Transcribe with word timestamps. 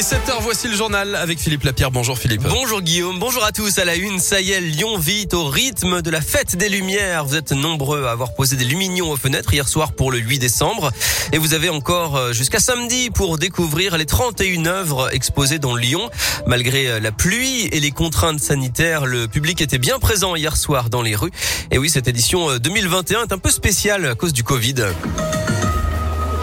est 0.00 0.14
7h, 0.14 0.40
voici 0.40 0.66
le 0.66 0.74
journal 0.74 1.14
avec 1.14 1.38
Philippe 1.38 1.64
Lapierre. 1.64 1.90
Bonjour 1.90 2.16
Philippe. 2.16 2.42
Bonjour 2.42 2.80
Guillaume, 2.80 3.18
bonjour 3.18 3.44
à 3.44 3.52
tous. 3.52 3.78
À 3.78 3.84
la 3.84 3.96
une, 3.96 4.18
ça 4.18 4.40
y 4.40 4.52
est, 4.52 4.60
Lyon 4.60 4.96
vit 4.96 5.28
au 5.32 5.44
rythme 5.44 6.00
de 6.00 6.10
la 6.10 6.22
fête 6.22 6.56
des 6.56 6.70
Lumières. 6.70 7.26
Vous 7.26 7.36
êtes 7.36 7.52
nombreux 7.52 8.06
à 8.06 8.12
avoir 8.12 8.32
posé 8.32 8.56
des 8.56 8.64
lumignons 8.64 9.10
aux 9.10 9.16
fenêtres 9.18 9.52
hier 9.52 9.68
soir 9.68 9.92
pour 9.92 10.10
le 10.10 10.18
8 10.18 10.38
décembre. 10.38 10.90
Et 11.32 11.38
vous 11.38 11.52
avez 11.52 11.68
encore 11.68 12.16
euh, 12.16 12.32
jusqu'à 12.32 12.60
samedi 12.60 13.10
pour 13.10 13.36
découvrir 13.36 13.98
les 13.98 14.06
31 14.06 14.64
œuvres 14.64 15.14
exposées 15.14 15.58
dans 15.58 15.76
Lyon. 15.76 16.08
Malgré 16.46 16.88
euh, 16.88 17.00
la 17.00 17.12
pluie 17.12 17.66
et 17.66 17.80
les 17.80 17.90
contraintes 17.90 18.40
sanitaires, 18.40 19.04
le 19.04 19.28
public 19.28 19.60
était 19.60 19.78
bien 19.78 19.98
présent 19.98 20.34
hier 20.34 20.56
soir 20.56 20.88
dans 20.88 21.02
les 21.02 21.14
rues. 21.14 21.32
Et 21.72 21.76
oui, 21.76 21.90
cette 21.90 22.08
édition 22.08 22.56
2021 22.56 23.18
euh, 23.18 23.24
est 23.24 23.32
un 23.32 23.38
peu 23.38 23.50
spéciale 23.50 24.06
à 24.06 24.14
cause 24.14 24.32
du 24.32 24.44
Covid. 24.44 24.76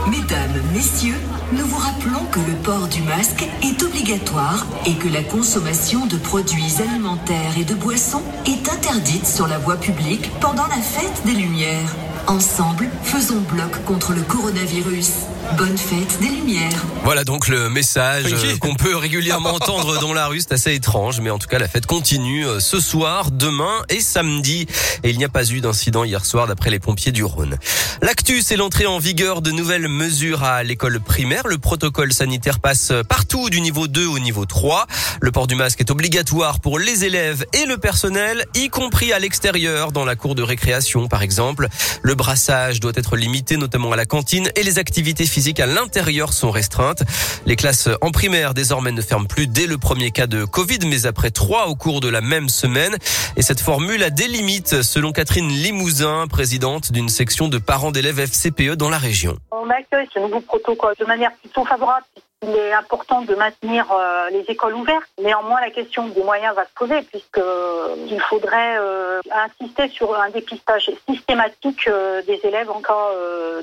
Mesdames, 0.08 0.62
messieurs, 0.76 1.18
nous 1.54 1.66
vous 1.66 1.78
rappelons 1.78 2.26
que 2.32 2.40
le 2.40 2.56
port 2.64 2.88
du 2.88 3.02
masque 3.02 3.46
est 3.64 3.82
obligatoire 3.82 4.66
et 4.86 4.96
que 4.96 5.08
la 5.08 5.24
consommation 5.24 6.06
de 6.06 6.18
produits 6.18 6.76
alimentaires 6.80 7.58
et 7.58 7.64
de 7.64 7.74
boissons 7.74 8.24
est 8.46 8.70
interdite 8.70 9.26
sur 9.26 9.48
la 9.48 9.58
voie 9.58 9.78
publique 9.78 10.30
pendant 10.42 10.68
la 10.68 10.82
fête 10.82 11.26
des 11.26 11.34
Lumières. 11.34 11.96
Ensemble, 12.28 12.90
faisons 13.04 13.42
bloc 13.54 13.84
contre 13.86 14.14
le 14.14 14.22
coronavirus. 14.22 15.12
Bonne 15.56 15.78
fête 15.78 16.20
des 16.20 16.28
Lumières. 16.28 16.86
Voilà 17.04 17.24
donc 17.24 17.48
le 17.48 17.70
message 17.70 18.26
euh, 18.34 18.58
qu'on 18.58 18.76
peut 18.76 18.96
régulièrement 18.96 19.50
entendre 19.54 20.00
dans 20.00 20.14
la 20.14 20.28
rue. 20.28 20.42
C'est 20.42 20.52
assez 20.52 20.74
étrange, 20.74 21.22
mais 21.22 21.30
en 21.30 21.40
tout 21.40 21.48
cas 21.48 21.58
la 21.58 21.68
fête 21.68 21.86
continue 21.86 22.46
euh, 22.46 22.60
ce 22.60 22.80
soir, 22.80 23.32
demain 23.32 23.84
et 23.90 24.02
samedi. 24.02 24.68
Et 25.04 25.10
il 25.10 25.18
n'y 25.18 25.24
a 25.24 25.30
pas 25.30 25.50
eu 25.50 25.62
d'incident 25.62 26.04
hier 26.04 26.26
soir 26.26 26.48
d'après 26.48 26.70
les 26.70 26.80
pompiers 26.80 27.12
du 27.12 27.24
Rhône. 27.24 27.58
L'actu, 28.02 28.42
c'est 28.42 28.58
l'entrée 28.58 28.86
en 28.86 29.00
vigueur 29.00 29.42
de 29.42 29.52
nouvelles 29.52 29.88
mesures 29.88 30.44
à 30.44 30.64
l'école 30.64 31.00
primaire. 31.00 31.48
Le 31.48 31.58
protocole 31.58 32.14
sanitaire 32.14 32.60
passe 32.60 32.92
partout 33.08 33.50
du 33.50 33.62
niveau 33.62 33.88
2 33.88 34.06
au 34.06 34.20
niveau 34.20 34.46
3. 34.46 34.86
Le 35.22 35.32
port 35.32 35.48
du 35.48 35.56
masque 35.56 35.80
est 35.80 35.90
obligatoire 35.90 36.60
pour 36.60 36.78
les 36.78 37.06
élèves 37.06 37.46
et 37.54 37.66
le 37.66 37.78
personnel, 37.78 38.46
y 38.54 38.70
compris 38.70 39.14
à 39.14 39.20
l'extérieur, 39.20 39.92
dans 39.92 40.06
la 40.06 40.16
cour 40.16 40.36
de 40.36 40.44
récréation 40.44 41.08
par 41.08 41.22
exemple. 41.22 41.68
Le 42.04 42.16
brassage 42.16 42.80
doit 42.80 42.94
être 42.96 43.16
limité 43.16 43.58
notamment 43.58 43.94
à 43.94 43.96
la 43.96 44.06
cantine 44.06 44.52
et 44.56 44.64
les 44.64 44.78
activités 44.78 45.26
physiques 45.26 45.37
à 45.60 45.66
l'intérieur 45.68 46.34
sont 46.34 46.50
restreintes. 46.50 47.04
Les 47.46 47.56
classes 47.56 47.90
en 48.02 48.10
primaire 48.10 48.56
désormais 48.56 48.92
ne 48.92 49.02
ferment 49.02 49.28
plus 49.28 49.46
dès 49.46 49.68
le 49.68 49.78
premier 49.78 50.10
cas 50.10 50.26
de 50.26 50.46
Covid, 50.46 50.80
mais 50.88 51.06
après 51.06 51.30
trois 51.30 51.68
au 51.68 51.76
cours 51.76 52.00
de 52.00 52.10
la 52.10 52.22
même 52.22 52.50
semaine. 52.50 52.98
Et 53.36 53.44
cette 53.44 53.62
formule 53.62 54.04
a 54.04 54.10
des 54.10 54.28
limites, 54.28 54.82
selon 54.82 55.12
Catherine 55.12 55.48
Limousin, 55.48 56.26
présidente 56.28 56.92
d'une 56.92 57.08
section 57.08 57.50
de 57.50 57.60
parents 57.60 57.92
d'élèves 57.92 58.20
FCPE 58.20 58.74
dans 58.74 58.90
la 58.90 58.98
région. 58.98 59.38
On 59.52 59.70
accueille 59.70 60.08
ce 60.12 60.20
nouveau 60.20 60.42
protocole 60.42 60.96
de 61.00 61.06
manière 61.06 61.32
plutôt 61.34 61.64
favorable 61.66 62.06
il 62.44 62.56
est 62.56 62.74
important 62.74 63.22
de 63.22 63.34
maintenir 63.34 63.92
euh, 63.92 64.30
les 64.30 64.42
écoles 64.48 64.76
ouvertes. 64.76 65.10
Néanmoins, 65.22 65.60
la 65.60 65.72
question 65.72 66.08
des 66.08 66.24
moyens 66.24 66.56
va 66.56 66.66
se 66.66 66.74
poser 66.76 67.02
puisque 67.02 67.40
euh, 67.40 67.96
faudrait 68.30 68.78
euh, 68.78 69.22
insister 69.32 69.90
sur 69.90 70.14
un 70.20 70.30
dépistage 70.30 70.92
systématique 71.10 71.90
des 72.28 72.40
élèves 72.44 72.70
en 72.70 72.82
cas 72.82 73.12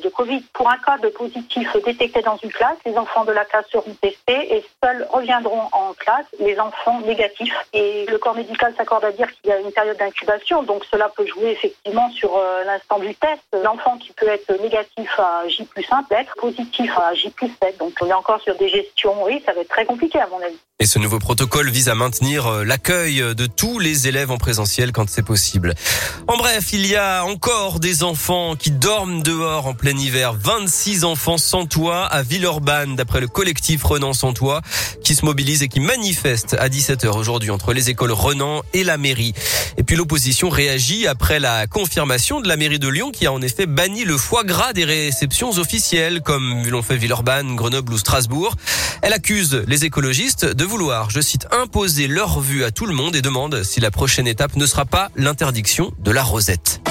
de 0.02 0.08
Covid. 0.08 0.42
Pour 0.52 0.70
un 0.70 0.76
cas 0.78 0.98
de 0.98 1.08
positif 1.08 1.68
détecté 1.84 2.22
dans 2.22 2.36
une 2.36 2.50
classe, 2.50 2.76
les 2.86 2.96
enfants 2.96 3.24
de 3.24 3.32
la 3.32 3.44
classe 3.44 3.66
seront 3.70 3.94
testés 4.00 4.56
et 4.56 4.64
seuls 4.82 5.06
reviendront 5.10 5.68
en 5.72 5.92
classe 5.94 6.26
les 6.38 6.58
enfants 6.58 7.00
négatifs. 7.00 7.54
Et 7.72 8.06
le 8.06 8.18
corps 8.18 8.34
médical 8.34 8.74
s'accorde 8.76 9.04
à 9.04 9.12
dire 9.12 9.28
qu'il 9.32 9.50
y 9.50 9.52
a 9.52 9.58
une 9.58 9.72
période 9.72 9.96
d'incubation, 9.98 10.62
donc 10.62 10.84
cela 10.90 11.10
peut 11.14 11.26
jouer 11.26 11.50
effectivement 11.50 12.10
sur 12.12 12.40
l'instant 12.64 12.98
du 12.98 13.14
test. 13.14 13.42
L'enfant 13.52 13.98
qui 13.98 14.12
peut 14.12 14.28
être 14.28 14.50
négatif 14.60 15.18
à 15.18 15.46
J 15.48 15.64
plus 15.64 15.86
1 15.90 16.04
peut 16.04 16.16
être 16.16 16.34
positif 16.36 16.90
à 16.98 17.14
J 17.14 17.30
plus 17.30 17.50
7. 17.62 17.78
Donc 17.78 17.92
on 18.00 18.06
est 18.06 18.12
encore 18.12 18.40
sur 18.40 18.56
des 18.56 18.63
gestion, 18.68 19.24
oui, 19.24 19.42
ça 19.46 19.52
va 19.52 19.60
être 19.60 19.68
très 19.68 19.84
compliqué 19.84 20.18
à 20.18 20.26
mon 20.28 20.38
avis. 20.38 20.58
Et 20.80 20.86
ce 20.86 20.98
nouveau 20.98 21.20
protocole 21.20 21.70
vise 21.70 21.88
à 21.88 21.94
maintenir 21.94 22.46
euh, 22.46 22.64
l'accueil 22.64 23.22
de 23.34 23.46
tous 23.46 23.78
les 23.78 24.08
élèves 24.08 24.32
en 24.32 24.38
présentiel 24.38 24.90
quand 24.90 25.08
c'est 25.08 25.22
possible. 25.22 25.74
En 26.26 26.36
bref, 26.36 26.72
il 26.72 26.84
y 26.86 26.96
a 26.96 27.24
encore 27.24 27.78
des 27.78 28.02
enfants 28.02 28.56
qui 28.56 28.72
dorment 28.72 29.22
dehors 29.22 29.68
en 29.68 29.74
plein 29.74 29.96
hiver. 29.96 30.34
26 30.34 31.04
enfants 31.04 31.38
sans 31.38 31.66
toit 31.66 32.04
à 32.04 32.22
Villeurbanne, 32.22 32.96
d'après 32.96 33.20
le 33.20 33.28
collectif 33.28 33.84
Renan 33.84 34.12
sans 34.12 34.32
toit, 34.32 34.62
qui 35.04 35.14
se 35.14 35.24
mobilise 35.24 35.62
et 35.62 35.68
qui 35.68 35.80
manifeste 35.80 36.54
à 36.58 36.68
17h 36.68 37.08
aujourd'hui 37.08 37.50
entre 37.50 37.72
les 37.72 37.90
écoles 37.90 38.12
Renan 38.12 38.62
et 38.72 38.82
la 38.82 38.98
mairie. 38.98 39.32
Et 39.76 39.84
puis 39.84 39.96
l'opposition 39.96 40.48
réagit 40.48 41.06
après 41.06 41.38
la 41.38 41.66
confirmation 41.66 42.40
de 42.40 42.48
la 42.48 42.56
mairie 42.56 42.78
de 42.78 42.88
Lyon 42.88 43.10
qui 43.12 43.26
a 43.26 43.32
en 43.32 43.42
effet 43.42 43.66
banni 43.66 44.04
le 44.04 44.16
foie 44.16 44.44
gras 44.44 44.72
des 44.72 44.84
réceptions 44.84 45.50
officielles 45.50 46.20
comme 46.22 46.66
l'ont 46.66 46.82
fait 46.82 46.96
Villeurbanne, 46.96 47.54
Grenoble 47.54 47.92
ou 47.92 47.98
Strasbourg. 47.98 48.53
Elle 49.02 49.12
accuse 49.12 49.62
les 49.66 49.84
écologistes 49.84 50.44
de 50.44 50.64
vouloir, 50.64 51.10
je 51.10 51.20
cite, 51.20 51.46
imposer 51.50 52.06
leur 52.06 52.40
vue 52.40 52.64
à 52.64 52.70
tout 52.70 52.86
le 52.86 52.94
monde 52.94 53.16
et 53.16 53.22
demande 53.22 53.62
si 53.62 53.80
la 53.80 53.90
prochaine 53.90 54.26
étape 54.26 54.56
ne 54.56 54.66
sera 54.66 54.84
pas 54.84 55.10
l'interdiction 55.16 55.92
de 55.98 56.10
la 56.10 56.22
rosette. 56.22 56.83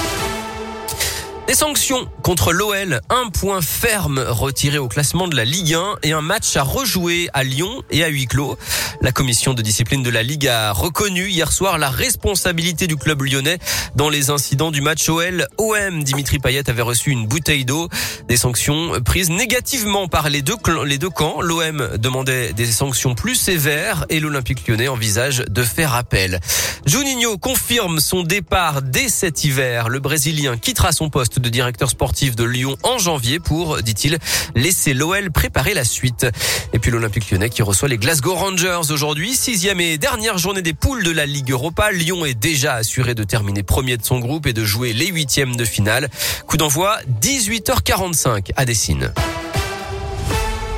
Des 1.46 1.56
sanctions 1.56 2.08
contre 2.24 2.54
l'OL, 2.54 3.02
un 3.10 3.30
point 3.30 3.62
ferme 3.62 4.20
retiré 4.20 4.78
au 4.78 4.88
classement 4.88 5.28
de 5.28 5.36
la 5.36 5.44
Ligue 5.44 5.74
1 5.74 5.98
et 6.04 6.14
un 6.14 6.22
match 6.22 6.56
à 6.56 6.64
rejouer 6.64 7.30
à 7.34 7.44
Lyon 7.44 7.84
et 7.92 8.02
à 8.04 8.08
huis 8.08 8.28
clos. 8.28 8.58
La 9.02 9.12
commission 9.12 9.54
de 9.54 9.62
discipline 9.62 10.04
de 10.04 10.10
la 10.10 10.24
Ligue 10.24 10.48
a 10.48 10.72
reconnu 10.72 11.28
hier 11.28 11.52
soir 11.52 11.78
la 11.78 11.90
responsabilité 11.90 12.88
du 12.88 12.96
club 12.96 13.24
lyonnais 13.24 13.58
dans 13.96 14.10
les 14.10 14.30
incidents 14.30 14.72
du 14.72 14.80
match 14.80 15.10
OL-OM. 15.10 16.04
Dimitri 16.04 16.40
Payet 16.40 16.70
avait 16.70 16.82
reçu 16.82 17.12
une 17.12 17.28
bouteille 17.28 17.66
d'eau. 17.66 17.90
Des 18.30 18.38
sanctions 18.38 19.02
prises 19.04 19.30
négativement 19.30 20.08
par 20.08 20.30
les 20.30 20.42
deux, 20.42 20.56
les 20.86 20.98
deux 20.98 21.10
camps. 21.10 21.42
L'OM 21.42 21.98
demandait 21.98 22.54
des 22.54 22.68
sanctions 22.68 23.16
plus 23.16 23.36
sévères 23.36 24.06
et 24.08 24.22
l'Olympique 24.22 24.66
lyonnais 24.66 24.88
envisage 24.88 25.44
de 25.50 25.64
faire 25.64 25.94
appel. 25.94 26.40
Juninho 26.86 27.38
confirme 27.38 28.00
son 28.00 28.24
départ 28.24 28.82
dès 28.82 29.10
cet 29.10 29.44
hiver. 29.44 29.90
Le 29.90 30.00
Brésilien 30.00 30.58
quittera 30.58 30.94
son 30.94 31.10
de 31.40 31.50
directeur 31.50 31.90
sportif 31.90 32.36
de 32.36 32.44
Lyon 32.44 32.78
en 32.84 32.98
janvier 32.98 33.40
pour, 33.40 33.82
dit-il, 33.82 34.18
laisser 34.56 34.94
l'OL 34.94 35.32
préparer 35.32 35.74
la 35.74 35.84
suite. 35.84 36.26
Et 36.74 36.80
puis 36.80 36.92
l'Olympique 36.92 37.30
lyonnais 37.32 37.50
qui 37.50 37.62
reçoit 37.62 37.90
les 37.90 37.98
Glasgow 37.98 38.34
Rangers 38.34 38.92
aujourd'hui, 38.92 39.34
sixième 39.34 39.80
et 39.80 39.98
dernière 39.98 40.38
journée 40.38 40.62
des 40.62 40.74
poules 40.74 41.04
de 41.04 41.12
la 41.12 41.26
Ligue 41.26 41.52
Europa. 41.52 41.92
Lyon 41.92 42.26
est 42.26 42.34
déjà 42.34 42.76
assuré 42.76 43.16
de 43.16 43.24
terminer 43.24 43.64
premier 43.64 43.98
de 43.98 44.04
son 44.04 44.20
groupe 44.20 44.48
et 44.48 44.54
de 44.54 44.64
jouer 44.64 44.94
les 44.94 45.08
huitièmes 45.08 45.56
de 45.56 45.66
finale. 45.66 46.10
Coup 46.48 46.58
d'envoi 46.58 46.98
18h45 47.22 48.52
à 48.56 48.66
Dessine. 48.66 49.14